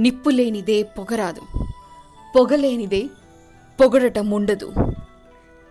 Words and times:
నిప్పు 0.00 0.30
లేనిదే 0.30 0.82
పొగరాదు. 0.82 1.40
పొగలేనిదే 2.36 3.06
పొగడటం 3.80 4.30
ఉండదు. 4.30 4.72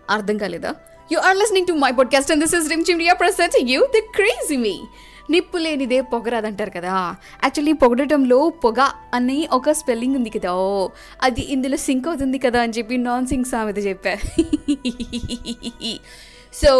అర్థం 0.10 0.38
కాలేదా? 0.38 0.76
You 1.12 1.20
are 1.20 1.38
listening 1.38 1.68
to 1.68 1.74
my 1.74 1.92
podcast 1.92 2.32
and 2.32 2.44
this 2.44 2.56
is 2.56 2.70
Rimjhim 2.90 3.00
Riya 3.00 3.14
present 3.14 3.72
you 3.72 3.86
the 3.86 4.02
crazy 4.16 4.58
me 4.58 4.82
నిప్పు 5.30 5.58
లేనిదే 5.58 6.02
పొగరాదంటారు 6.02 6.70
కదా. 6.70 7.16
యాక్చువల్లీ 7.44 7.74
పొగడటంలో 7.74 8.50
పొగ 8.50 8.90
అని 9.14 9.48
ఒక 9.52 9.72
స్పెల్లింగ్ 9.72 10.16
ఉంది 10.16 10.30
కదా. 10.30 10.54
ఓ 10.54 10.90
అది 11.22 11.42
ఇందులో 11.42 11.78
సింక్ 11.78 12.08
అవుతుంది 12.08 12.38
కదా 12.38 12.62
అని 12.62 12.74
చెప్పి 12.74 12.98
నాన్ 12.98 13.28
సింక్ 13.28 13.48
సామెత 13.48 13.78
చెప్పారు 13.78 14.42
సో 16.64 16.72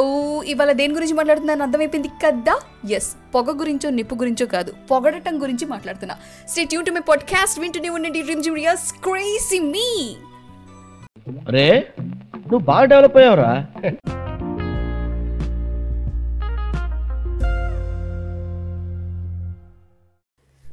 ఇవాళ 0.44 0.72
దేని 0.72 0.94
గురించి 0.94 1.14
మాట్లాడుతున్నాను 1.14 1.64
అర్థమైపోయింది 1.64 2.08
కదా? 2.08 2.60
ఎస్ 2.90 3.16
పొగ 3.36 3.60
గురించో 3.60 3.90
నిప్పు 3.90 4.16
గురించో 4.16 4.46
కాదు. 4.46 4.74
పొగడటం 4.92 5.42
గురించి 5.42 5.66
మాట్లాడుతున్నా. 5.66 6.16
Stay 6.48 6.66
tune 6.66 6.86
to 6.86 6.92
my 6.92 7.02
podcast 7.02 7.60
వింటూనే 7.60 7.90
ఉండండి 7.90 8.22
డ్రీమ్ 8.22 8.44
జిమ్ 8.44 8.56
క్రేజీ 9.04 9.60
మీ 9.60 10.16
రే 11.50 11.94
నువ్వు 12.00 12.58
బాగా 12.58 12.86
డెవలప్ 12.86 13.18
అయ్యావురా. 13.18 13.66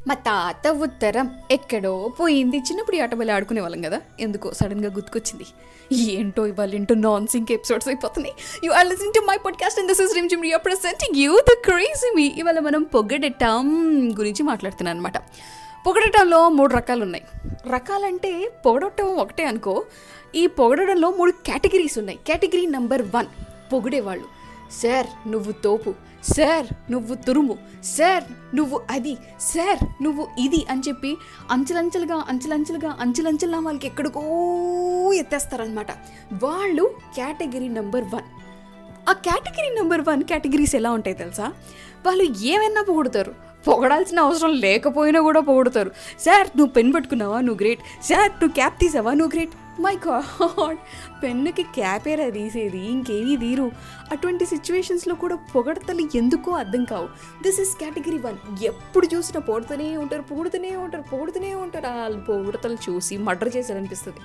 మా 0.08 0.14
తాత 0.14 0.68
ఉత్తరం 0.68 1.30
ఎక్కడో 1.50 2.12
పోయింది. 2.20 2.56
చిన్నప్పుడు 2.58 2.96
ఆట 2.96 3.02
ఆటబల్లి 3.02 3.32
ఆడుకునే 3.32 3.60
వాళ్ళం 3.60 3.82
కదా. 3.82 4.00
ఎందుకో 4.20 4.52
సడన్గా 4.52 4.90
గుర్తుకొచ్చింది. 4.92 5.46
ఏంటో 6.12 6.46
ఇవాళ 6.46 6.74
ఏంటో 6.74 6.94
నాన్ 6.94 7.26
సింక్ 7.26 7.52
ఎపిసోడ్స్ 7.52 7.88
అయిపోతున్నాయి 7.88 8.34
you 8.64 8.72
are 8.72 8.86
listening 8.86 9.12
to 9.12 9.20
my 9.20 9.36
podcast 9.36 9.80
and 9.80 9.90
this 9.90 10.00
is 10.00 10.14
Rimjhim 10.28 10.42
Riya 10.42 10.56
presenting 10.56 11.18
you 11.18 11.38
the 11.38 11.54
crazy 11.64 12.12
me 12.16 12.32
ఇవాళ 12.38 12.58
మనం 12.58 12.82
పొగడటం 12.82 13.68
గురించి 14.18 14.42
మాట్లాడుతున్నాను 14.42 14.96
అనమాట 14.96 15.18
పొగడటంలో 15.86 16.48
మూడు 16.48 16.74
రకాలు 16.74 17.02
ఉన్నాయి 17.02 17.24
రకాలంటే 17.72 18.52
పొగడటం 18.66 19.04
ఒకటే 19.04 19.44
అనుకో. 19.44 19.84
ఈ 20.34 20.46
పొగడడంలో 20.46 21.10
మూడు 21.10 21.30
కేటగిరీస్ 21.30 21.98
ఉన్నాయి. 21.98 22.18
కేటగిరీ 22.26 22.66
నెంబర్ 22.66 23.02
వన్ 23.02 23.26
పొగిడేవాళ్ళు. 23.72 24.41
సార్ 24.70 25.30
నువ్వు 25.30 25.52
తోపు. 25.52 25.94
సార్ 26.22 26.92
నువ్వు 26.92 27.14
తురుము. 27.14 27.58
సార్ 27.84 28.56
నువ్వు 28.56 28.80
అది. 28.90 29.16
సార్ 29.40 30.02
నువ్వు 30.02 30.28
ఇది 30.38 30.66
అని 30.70 30.82
చెప్పి 30.88 31.16
అంచెలంచెలుగా 31.50 32.24
అంచెలంచెలుగా 32.28 32.96
అంచెలంచెలుగా 33.00 33.60
వాళ్ళకి 33.60 33.86
ఎక్కడికో 33.86 34.20
ఎత్తేస్తారనమాట 35.12 35.86
వాళ్ళు 36.42 36.94
కేటగిరీ 37.16 37.68
నెంబర్ 37.68 38.04
వన్. 38.04 38.24
ఆ 39.08 39.12
కేటగిరీ 39.12 39.74
నెంబర్ 39.74 40.00
వన్ 40.00 40.22
కేటగిరీస్ 40.22 40.74
ఎలా 40.74 40.90
ఉంటాయి 40.90 41.16
తెలుసా? 41.16 41.52
వాళ్ళు 42.06 42.42
ఏమైనా 42.42 42.82
పొగుడతారు. 42.82 43.34
పొగడాల్సిన 43.68 44.20
అవసరం 44.20 44.52
లేకపోయినా 44.52 45.20
కూడా 45.20 45.40
పొగుడతారు. 45.40 45.90
సార్ 46.20 46.48
నువ్వు 46.56 46.72
పెన్ 46.72 46.94
పట్టుకున్నావా? 46.94 47.40
నువ్వు 47.40 47.54
గ్రేట్. 47.54 47.80
సార్ 47.80 48.30
నువ్వు 48.30 48.54
క్యాప్ 48.54 48.80
తీసావా? 48.80 49.12
నువ్వు 49.12 49.32
గ్రేట్. 49.34 49.50
My 49.80 49.98
god. 50.08 50.76
పెన్నుకి 51.22 51.62
క్యాపేరా 51.62 52.28
తీసేది 52.28 52.78
ఇంకేమీ 52.78 53.36
తీరు. 53.36 53.70
అటువంటి 54.12 54.46
సిచ్యువేషన్స్లో 54.46 55.14
కూడా 55.14 55.36
పొగడతలు 55.36 56.08
ఎందుకో 56.14 56.52
అర్థం 56.52 56.84
కావు. 56.84 57.08
దిస్ 57.42 57.60
ఇస్ 57.60 57.76
కేటగిరీ 57.76 58.18
వన్ 58.18 58.64
ఎప్పుడు 58.64 59.08
చూసినా 59.14 59.40
పొగుడుతూనే 59.40 59.96
ఉంటారు 59.96 60.22
పొగుడుతూనే 60.22 60.76
ఉంటారు 60.76 61.02
పొగుడుతూనే 61.02 61.54
ఉంటారు. 61.54 61.86
వాళ్ళు 61.86 62.20
పొగడతలు 62.20 62.74
చూసి 62.74 63.16
మర్డర్ 63.16 63.56
చేశారనిపిస్తుంది. 63.56 64.18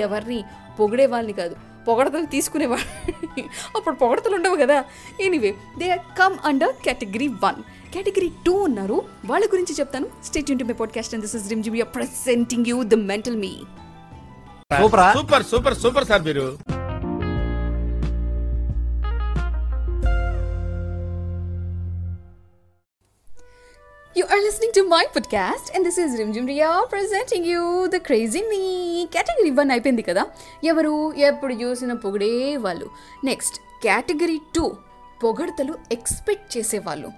ఎవరిని? 0.00 0.44
పొగిడే 0.80 1.06
వాళ్ళని 1.06 1.32
కాదు 1.32 1.56
పొగడతలు 1.88 2.26
తీసుకునేవాళ్ళు 2.26 3.42
అప్పుడు 3.76 3.94
పొగడతలు 3.94 4.34
ఉండవు 4.34 4.56
కదా. 4.56 4.84
Anyway 5.20 5.54
they 5.78 5.96
come 6.18 6.36
under 6.44 6.84
category 6.84 7.28
one 7.28 7.62
category 7.92 8.32
two 8.46 8.52
ఉన్నారు. 8.52 9.02
వాళ్ళ 9.26 9.46
గురించి 9.46 9.76
చెప్తాను. 9.80 10.06
Stay 10.24 10.50
tune 10.50 10.58
to 10.58 10.64
my 10.64 10.72
podcast 10.72 11.14
and 11.14 11.24
this 11.24 11.36
is 11.36 11.48
Rimjhim 11.62 11.94
presenting 11.94 12.64
you 12.66 12.82
the 12.82 12.94
mental 12.94 13.36
me 13.36 13.56
సూపరా 14.70 15.06
super 15.16 15.44
super 15.50 15.76
super 15.82 16.06
sir 16.10 16.22
మీరు. 16.28 16.44
You 24.16 24.24
are 24.26 24.40
listening 24.44 24.72
to 24.72 24.82
my 24.88 25.06
podcast 25.14 25.70
and 25.74 25.86
this 25.86 25.96
is 25.96 26.18
Rim 26.18 26.32
Jim 26.32 26.46
Ria 26.46 26.82
presenting 26.90 27.44
you 27.44 27.62
the 27.94 28.00
crazy 28.08 28.42
me. 28.50 28.62
Category 29.14 29.50
one 29.50 29.70
అయిపోయింది 29.70 30.02
కదా? 30.02 30.22
ఎవరు 30.64 31.12
ఎప్పుడు 31.28 31.52
చూసిన 31.52 31.92
పొగిడే 31.92 32.56
వాళ్ళు? 32.56 32.86
Next 33.24 33.56
category 33.82 34.38
two 34.56 34.64
పొగడతలు 35.22 35.74
expect 35.92 36.56
చేసేవాళ్ళు. 36.56 37.08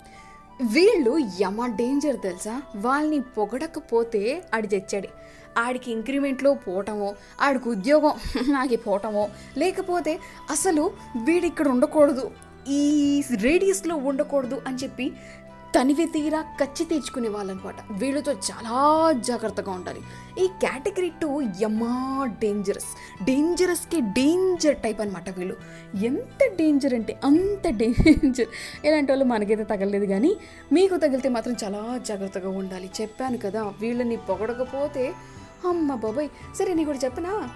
వీళ్ళు 0.61 1.19
యమ 1.41 1.67
డేంజర్ 1.67 2.23
తెలుసా? 2.23 2.63
వాళ్ళని 2.77 3.21
పొగడకపోతే 3.21 4.45
ఆడి 4.55 4.69
తెచ్చాడు 4.69 5.09
ఆడికి 5.59 5.91
ఇంక్రిమెంట్లో 5.91 6.55
పోవటమో 6.55 7.15
ఆడికి 7.41 7.69
ఉద్యోగం 7.69 8.15
నాకు 8.49 8.77
పోవటమో 8.77 9.29
లేకపోతే 9.59 10.19
అసలు 10.51 10.91
వీడిక్కడ 11.17 11.69
ఉండకూడదు. 11.69 12.31
ఈ 12.69 13.23
రేడియస్లో 13.41 13.97
ఉండకూడదు 13.97 14.63
అని 14.67 14.77
చెప్పి 14.77 15.13
తనివి 15.77 16.05
తీరా 16.05 16.41
కచ్చి 16.61 16.85
తెచ్చుకునే 16.87 17.29
వాళ్ళనమాట. 17.29 17.75
వీళ్ళతో 17.93 18.33
చాలా 18.33 19.13
జాగ్రత్తగా 19.13 19.73
ఉండాలి. 19.73 20.01
ఈ 20.45 20.47
కేటగిరీ 20.47 21.11
టూ 21.23 21.41
యమా 21.41 21.95
డేంజరస్ 22.41 22.91
డేంజరస్కి 23.25 24.01
డేంజర్ 24.01 24.77
టైప్ 24.77 25.01
అనమాట 25.01 25.31
వీళ్ళు. 25.39 25.57
ఎంత 26.05 26.51
డేంజర్ 26.59 26.95
అంటే 26.95 27.21
అంత 27.25 27.69
డేంజర్ 27.69 28.51
ఇలాంటి 28.85 29.13
వాళ్ళు 29.13 29.25
మనకైతే 29.25 29.65
తగలలేదు 29.65 30.05
కానీ 30.05 30.37
మీకు 30.73 30.97
తగిలితే 30.97 31.29
మాత్రం 31.29 31.57
చాలా 31.65 31.99
జాగ్రత్తగా 31.99 32.49
ఉండాలి. 32.49 32.91
చెప్పాను 33.01 33.39
కదా 33.39 33.63
వీళ్ళని 33.81 34.17
పొగడకపోతే 34.17 35.07
అమ్మ 35.69 35.95
బాబాయ్. 35.95 36.29
సరే 36.59 36.75
నీ 36.75 36.85
కూడా 36.85 36.99
చెప్పనా? 37.05 37.49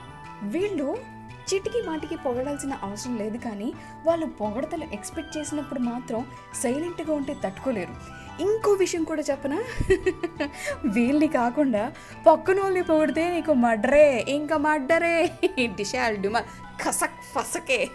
వీళ్ళు 0.43 1.16
చిటికి 1.55 1.83
మాటికి 1.83 2.17
పొగడాల్సిన 2.17 2.79
అవసరం 2.83 3.17
లేదు 3.17 3.37
కానీ 3.37 3.73
వాళ్ళు 4.07 4.27
పొగడతలు 4.27 4.84
ఎక్స్పెక్ట్ 4.93 5.39
చేసినప్పుడు 5.39 5.81
మాత్రం 5.81 6.27
సైలెంట్గా 6.62 7.15
ఉంటే 7.15 7.37
తట్టుకోలేరు. 7.45 7.95
ఇంకో 8.43 8.71
విషయం 8.71 9.05
కూడా 9.05 9.23
చెప్పనా? 9.23 9.59
వీళ్ళని 10.84 11.29
కాకుండా 11.29 11.93
పక్కన 12.27 12.61
వాళ్ళని 12.61 12.83
పొగిడితే 12.83 13.31
నీకు 13.31 13.53
మడ్రే 13.53 14.25
ఇంకా 14.29 14.57
మడ్డరే. 14.57 15.31
డిషాల్ 15.67 16.17
డుమా 16.17 16.41
కసక్ 16.87 17.21
ఫసకే. 17.34 17.89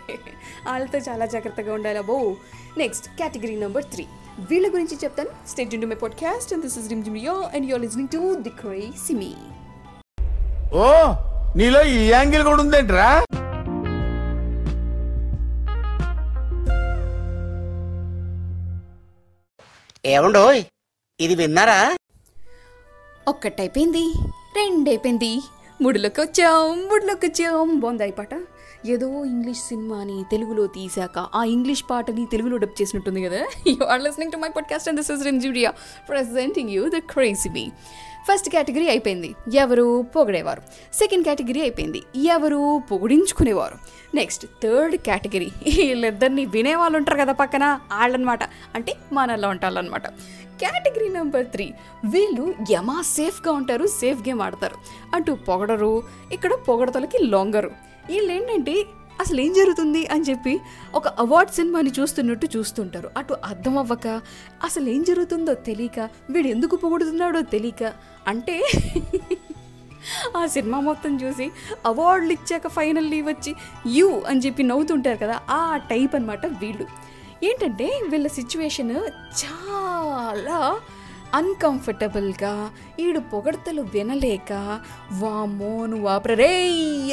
వాళ్ళతో 0.66 0.98
చాలా 0.98 1.26
జాగ్రత్తగా 1.26 1.74
ఉండాలి 1.74 1.98
అబో 1.98 2.36
నెక్స్ట్ 2.78 3.08
కేటగిరీ 3.08 3.56
నెంబర్ 3.56 3.84
త్రీ 3.84 4.08
వీళ్ళ 4.50 4.68
గురించి 4.68 4.98
చెప్తాను. 5.04 5.30
State 5.48 5.72
to 5.72 5.86
my 5.86 5.96
podcast 5.96 6.54
and 6.54 6.64
this 6.64 6.78
is 6.78 6.90
Rimjhim 7.04 7.50
and 7.56 7.66
you are 7.66 7.82
listening 7.82 8.10
to 8.10 8.36
the 8.42 8.50
crazy 8.50 9.14
me 9.14 9.36
ఓ 10.74 11.14
నీలో 11.56 11.84
ఈ 11.84 12.10
యాంగిల్ 12.10 12.44
కూడా 12.44 12.62
ఉందేంట్రా? 12.62 13.24
ఏమండోయ్ 20.06 20.62
ఇది 21.20 21.36
విన్నారా? 21.36 21.80
ఒక్కటైపోయింది 23.28 24.04
రెండైపోయింది. 24.56 25.40
మూడులోకి 25.82 26.22
వచ్చాం 26.22 26.88
మూడులోకి 26.88 27.26
వచ్చాం 27.28 27.80
బాగుంది 27.80 28.12
పాట. 28.12 28.34
ఏదో 28.86 29.26
ఇంగ్లీష్ 29.26 29.60
సినిమాని 29.60 30.24
తెలుగులో 30.32 30.68
తీసాక 30.68 31.20
ఆ 31.36 31.44
ఇంగ్లీష్ 31.44 31.84
పాటని 31.90 32.26
తెలుగులో 32.26 32.58
డబ్ 32.58 32.82
చేసినట్టుంది 32.82 33.24
కదా. 33.24 33.46
You 33.68 33.86
are 33.86 34.02
listening 34.02 34.32
to 34.32 34.38
my 34.38 34.50
podcast 34.50 34.90
and 34.90 35.00
this 35.00 35.12
is 35.12 35.24
Rimjhim 35.42 35.72
presenting 36.10 36.70
you 36.70 36.90
the 36.90 36.98
crazy 36.98 37.50
me 37.50 37.70
first 38.32 38.50
category 38.50 38.88
అయిపోయింది. 38.88 39.36
ఎవరు 39.54 40.06
పొగిడేవారు? 40.16 40.62
సెకండ్ 40.94 41.26
కేటగిరీ 41.26 41.62
అయిపోయింది. 41.62 42.04
ఎవరు 42.16 42.82
పొగిడించుకునేవారు? 42.92 43.76
నెక్స్ట్ 44.16 44.46
థర్డ్ 44.46 44.96
కేటగిరీ 44.96 45.46
వీళ్ళిద్దరిని 45.46 46.46
వినేవాళ్ళు 46.46 46.98
ఉంటారు 46.98 47.18
కదా 47.18 47.34
పక్కన 47.34 47.66
వాళ్ళనమాట 47.66 48.44
అంటే 48.76 48.94
మనలో 49.14 49.50
ఉంటారనమాట 49.50 50.08
కేటగిరీ 50.62 51.10
నెంబర్ 51.10 51.46
త్రీ 51.46 51.74
వీళ్ళు 52.06 52.56
యమా 52.72 53.02
సేఫ్గా 53.02 53.52
ఉంటారు 53.52 53.88
సేఫ్ 53.88 54.22
గేమ్ 54.22 54.42
ఆడతారు. 54.42 54.76
అటు 55.16 55.32
పొగడరు 55.32 56.04
ఇక్కడ 56.32 56.54
పొగడతలకి 56.54 57.18
లొంగరు. 57.18 57.91
వీళ్ళు 58.10 58.32
ఏంటంటే 58.34 58.76
అసలు 59.22 59.42
ఏం 59.42 59.54
జరుగుతుంది 59.54 60.06
అని 60.06 60.24
చెప్పి 60.24 60.60
ఒక 60.96 61.08
అవార్డ్ 61.08 61.52
సినిమాని 61.52 61.92
చూస్తున్నట్టు 62.00 62.46
చూస్తుంటారు. 62.56 63.10
అటు 63.18 63.34
అర్థం 63.44 63.78
అవ్వక 63.78 64.08
అసలు 64.64 64.90
ఏం 64.90 65.04
జరుగుతుందో 65.04 65.54
తెలియక 65.54 66.00
వీడు 66.30 66.48
ఎందుకు 66.48 66.76
పొగుడుతున్నాడో 66.76 67.42
తెలియక 67.42 67.84
అంటే 68.28 68.62
ఆ 70.38 70.46
సినిమా 70.46 70.80
మొత్తం 70.80 71.16
చూసి 71.16 71.52
అవార్డులు 71.86 72.32
ఇచ్చాక 72.32 72.68
ఫైనల్లీ 72.68 73.22
వచ్చి 73.22 73.56
యూ 73.88 74.22
అని 74.22 74.40
చెప్పి 74.40 74.64
నవ్వుతుంటారు 74.64 75.18
కదా 75.18 75.42
ఆ 75.50 75.78
టైప్ 75.78 76.16
అనమాట 76.16 76.46
వీళ్ళు. 76.46 76.86
ఏంటంటే 77.44 77.88
వీళ్ళ 78.10 78.28
సిచ్యువేషన్ 78.28 78.92
చాలా 79.42 80.58
అన్కంఫర్టబుల్గా 81.34 82.72
ఈడు 83.00 83.20
పొగడతలు 83.20 83.82
వినలేక 83.82 84.82
వామ్మో 85.12 85.86
నువ్వు 85.86 86.08
ఆపరే 86.08 86.52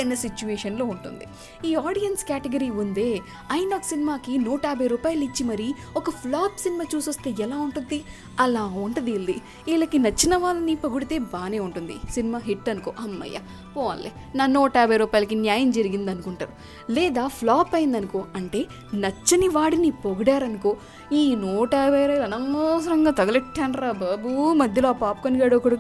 అన్న 0.01 0.15
సిచ్యువేషన్లో 0.15 0.85
ఉంటుంది. 0.85 1.25
ఈ 1.69 1.75
ఆడియన్స్ 1.75 2.25
కేటగిరీ 2.25 2.71
ఉందే 2.71 3.21
ఐనాక్ 3.53 3.85
సినిమాకి 3.85 4.39
నూట 4.39 4.67
యాభై 4.67 4.87
రూపాయలు 4.87 5.25
ఇచ్చి 5.25 5.47
మరీ 5.47 5.75
ఒక 5.97 6.11
ఫ్లాప్ 6.11 6.61
సినిమా 6.61 6.85
చూసొస్తే 6.95 7.35
ఎలా 7.41 7.57
ఉంటుంది? 7.57 8.05
అలా 8.41 8.65
ఉంటుంది 8.65 9.11
వీళ్ళది 9.11 9.41
వీళ్ళకి 9.67 9.99
నచ్చిన 9.99 10.37
వాళ్ళని 10.37 10.75
పొగిడితే 10.75 11.19
బాగానే 11.19 11.59
ఉంటుంది. 11.59 11.97
సినిమా 12.11 12.39
హిట్ 12.39 12.69
అనుకో. 12.69 12.93
అమ్మయ్య 12.99 13.39
పోన్లే. 13.77 14.13
నా 14.35 14.47
నూట 14.47 14.77
యాభై 14.77 14.97
రూపాయలకి 14.97 15.35
న్యాయం 15.35 15.71
జరిగింది 15.71 16.11
అనుకుంటారు 16.11 16.53
లేదా 16.93 17.27
ఫ్లాప్ 17.27 17.75
అయిందనుకో 17.75 18.25
అంటే 18.37 18.65
నచ్చని 18.95 19.49
వాడిని 19.49 19.91
పొగిడారనుకో 19.91 20.77
ఈ 21.13 21.35
నూట 21.35 21.75
యాభై 21.75 22.07
రూపాయలు 22.07 22.35
అనవసరంగా 22.35 23.11
తగలెట్టానరా 23.11 23.93
బాబు 24.09 24.31
మధ్యలో 24.53 24.89
ఆ 24.89 24.97
పాప్కార్న్ 25.03 25.39
గాడు 25.41 25.57
ఒకడు 25.57 25.77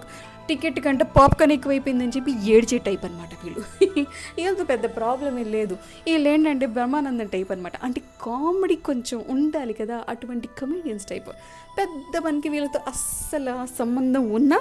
టికెట్ 0.49 0.79
కంటే 0.81 1.05
పాప్కార్న్ 1.17 1.53
ఎక్కువైపోయిందని 1.53 2.13
చెప్పి 2.17 2.33
ఏడ్చే 2.55 2.79
టైప్ 2.79 3.03
అనమాట 3.05 3.33
వీళ్ళు. 3.43 3.63
వీళ్ళతో 4.37 4.65
పెద్ద 4.65 4.87
ప్రాబ్లం 4.97 5.35
ఏం 5.39 5.49
లేదు. 5.51 5.75
వీళ్ళు 6.07 6.29
ఏంటంటే 6.29 6.67
బ్రహ్మానందం 6.67 7.27
టైప్ 7.27 7.51
అనమాట 7.53 7.77
అంటే 7.83 8.01
కామెడీ 8.23 8.77
కొంచెం 8.89 9.19
ఉండాలి 9.29 9.73
కదా 9.73 10.05
అటువంటి 10.09 10.49
కమెడియన్స్ 10.61 11.07
టైప్ 11.07 11.29
పెద్ద 11.79 12.23
మనకి 12.25 12.49
వీళ్ళతో 12.49 12.81
అస్సలు 12.89 13.55
సంబంధం 13.79 14.25
ఉన్నా 14.31 14.61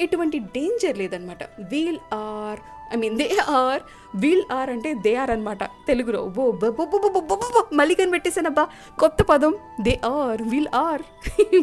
ఎటువంటి 0.00 0.38
డేంజర్ 0.54 0.96
లేదనమాట 0.98 1.42
we'll 1.72 2.00
are 2.14 2.62
I 2.94 2.96
mean 2.96 3.18
they 3.18 3.36
are 3.48 3.82
we'll 4.16 4.42
are 4.52 4.70
అంటే 4.70 4.94
దే 4.94 5.14
ఆర్ 5.14 5.30
అనమాట 5.30 5.64
తెలుగులో 5.64 6.32
మళ్ళీ 7.72 7.94
కనిపెట్టేసానబ్బా 7.94 8.68
కొత్త 8.98 9.22
పదం. 9.22 9.54
దే 9.80 10.00
ఆర్ 10.04 10.42
వీల్ 10.42 10.66
ఆర్ 10.74 11.02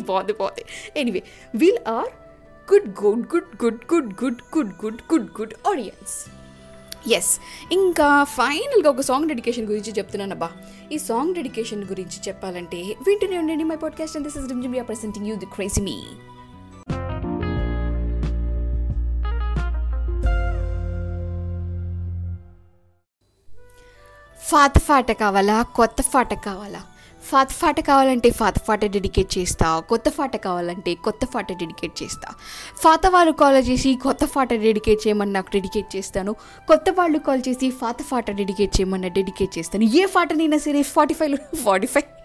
బాగుంది 0.05 0.33
బాగుంది. 0.33 0.65
Anyway 0.99 1.23
we'll 1.55 1.89
are 1.89 2.09
good 2.73 3.05
good 3.05 3.19
good 3.19 3.65
good 3.65 3.93
good 3.93 4.23
good 4.23 4.41
good 4.57 4.85
good 4.85 5.01
good 5.13 5.29
good 5.41 5.53
audiences 7.11 7.39
ఇంకా 7.71 8.23
ఫైనల్గా 8.23 8.89
ఒక 8.89 9.01
సాంగ్ 9.01 9.27
డెడికేషన్ 9.27 9.65
గురించి 9.65 9.91
చెప్తున్నానబ్బా 9.91 10.49
ఈ 10.91 10.97
సాంగ్ 10.97 11.35
డెడికేషన్ 11.35 11.83
గురించి 11.83 12.19
చెప్పాలంటే 12.27 12.77
వింటూనే 13.07 13.37
ఉండండి 13.37 13.63
my 13.63 13.75
podcast 13.75 14.17
and 14.17 14.27
this 14.27 14.37
is 14.37 14.49
Rimjhim 14.61 14.87
presenting 14.87 15.27
you 15.27 15.35
the 15.35 15.45
crazy 15.45 15.81
me 15.81 16.03
ఫాత 24.51 24.77
ఫాట 24.77 25.11
కావాలా? 25.11 25.61
కొత్త 25.61 26.01
ఫాట 26.01 26.33
కావాలా? 26.33 26.81
ఫాత 27.29 27.51
ఫాట 27.51 27.79
కావాలంటే 27.79 28.29
ఫాత 28.29 28.59
ఫాట 28.59 28.85
డెడికేట్ 28.85 29.37
చేస్తా. 29.37 29.79
కొత్త 29.79 30.09
ఫాట 30.09 30.35
కావాలంటే 30.35 30.93
కొత్త 30.93 31.25
ఫాట 31.25 31.51
డెడికేట్ 31.51 32.03
చేస్తా. 32.03 32.33
ఫాత 32.77 33.07
వాళ్ళు 33.07 33.31
కాల్ 33.31 33.57
చేసి 33.57 33.95
కొత్త 33.95 34.25
ఫాట 34.25 34.53
డెడికేట్ 34.53 35.07
చేయమని 35.07 35.33
నాకు 35.33 35.47
డెడికేట్ 35.53 35.95
చేస్తాను. 35.95 36.35
కొత్త 36.67 36.83
వాళ్ళు 36.97 37.19
కాల్ 37.19 37.41
చేసి 37.47 37.71
ఫాత 37.71 38.01
ఫాట 38.01 38.31
డెడికేట్ 38.31 38.79
చేయమని 38.79 39.09
డెడికేట్ 39.09 39.57
చేస్తాను. 39.57 39.83
ఏ 39.83 40.05
ఫాటనైనా 40.05 40.57
సరే 40.57 40.83
ఫార్టీ 40.83 41.13
ఫైవ్లో 41.13 41.57
ఫార్టీ 41.57 41.87
ఫైవ్ 41.87 42.20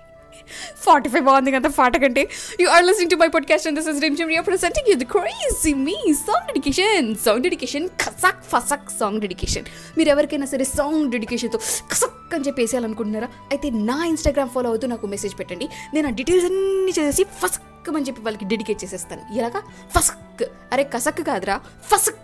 ఫార్టీ 0.76 1.08
ఫైవ్ 1.08 1.24
బాగుంది 1.24 1.50
కదా 1.50 1.68
పాట 1.68 1.96
కంటే. 1.96 2.28
You 2.60 2.68
are 2.68 2.84
listening 2.84 3.10
to 3.10 3.16
my 3.16 3.28
podcast 3.28 3.68
and 3.68 3.78
this 3.78 3.88
is 3.88 4.02
Rimjhim 4.16 4.46
presenting 4.46 4.90
you 4.90 4.94
the 4.94 5.04
crazy 5.04 5.74
me 5.74 6.12
song 6.12 6.46
dedication 6.46 7.16
song 7.16 7.42
dedication 7.42 7.88
కసక్ 7.88 8.44
ఫసక్ 8.54 8.90
సాంగ్ 9.00 9.20
డెడికేషన్ 9.20 9.64
మీరు 9.98 10.08
ఎవరికైనా 10.08 10.46
సరే 10.46 10.64
సాంగ్ 10.64 11.10
డెడికేషన్తో 11.10 11.58
ఖసక్ 11.92 12.34
అని 12.34 12.44
చెప్పేసేయాలనుకుంటున్నారా 12.44 13.28
అయితే 13.50 13.70
నా 13.70 14.04
ఇన్స్టాగ్రామ్ 14.06 14.50
ఫాలో 14.50 14.68
అవుతూ 14.68 14.86
నాకు 14.86 15.06
మెసేజ్ 15.06 15.38
పెట్టండి. 15.38 15.68
నేను 15.94 16.08
ఆ 16.08 16.10
డీటెయిల్స్ 16.10 16.46
అన్ని 16.46 16.92
చేసేసి 16.98 17.24
ఫసక్ 17.24 17.62
అని 17.94 18.06
చెప్పి 18.06 18.22
వాళ్ళకి 18.22 18.44
డెడికేట్ 18.44 18.84
చేసేస్తాను. 18.84 19.22
ఇలాగా 19.34 19.62
ఫసక్. 19.96 20.44
అరే 20.72 20.84
కసక్ 20.84 21.22
కాదురా. 21.22 21.60
ఫసక్. 21.82 22.16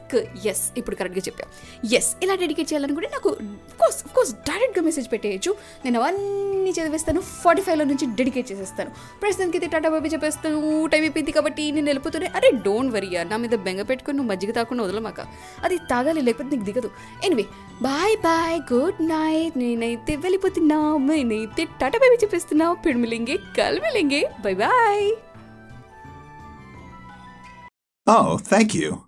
ఎస్ 0.47 0.71
ఇప్పుడు 0.77 0.97
కరెక్ట్గా 0.97 1.23
చెప్పా 1.27 1.45
ఎస్ 1.97 2.17
ఇలా 2.23 2.35
డెడికేట్ 2.35 2.73
చేయాలనుకుంటే 2.73 3.09
నాకు 3.13 3.29
కోర్స్ 3.81 4.03
కోర్స్ 4.15 4.33
డైరెక్ట్గా 4.33 4.85
మెసేజ్ 4.85 5.13
పెట్టేయచ్చు. 5.13 5.57
నేను 5.85 6.01
అవన్నీ 6.01 6.71
చదివేస్తాను. 6.71 7.21
ఫార్టీ 7.21 7.63
ఫైవ్లో 7.63 7.85
నుంచి 7.85 8.07
డెడికేట్ 8.15 8.53
చేసేస్తాను. 8.53 8.91
ప్రస్తుతానికి 9.23 9.59
అయితే 9.59 9.71
టాటా 9.73 9.89
బాబీ 9.89 10.09
చెప్పేస్తాను. 10.09 10.87
టైం 10.87 11.03
అయిపోయింది 11.03 11.33
కాబట్టి 11.33 11.71
నేను 11.73 11.87
వెళ్ళిపోతూనే 11.87 12.27
అరే 12.27 12.51
డోంట్ 12.51 12.95
వరీ 12.95 13.25
నా 13.25 13.37
మీద 13.37 13.51
బెంగ 13.51 13.83
పెట్టుకుని 13.83 14.17
నువ్వు 14.17 14.33
మజ్జిగ 14.33 14.51
తాకుండా 14.51 14.85
వదలమాక. 14.85 15.21
అది 15.65 15.77
తాగాలి 15.79 16.21
లేకపోతే 16.21 16.57
నీకు 16.57 16.65
దిగదు. 16.65 16.91
Anyway 17.25 17.45
bye 17.83 18.17
bye 18.17 18.73
good 18.73 19.03
night 19.03 19.59
నేనైతే 19.59 20.17
వెళ్ళిపోతున్నా 20.17 20.97
నేనైతే 20.97 21.65
టాటా 21.65 21.99
బాబీ 21.99 22.15
చెప్పేస్తున్నా 22.15 22.73
పిడిమిలింగే 22.73 23.39
కలిమిలింగే. 23.59 24.31
Bye 24.45 24.55
bye 24.55 25.13
Oh, 28.07 28.39
thank 28.39 28.75
you. 28.75 29.07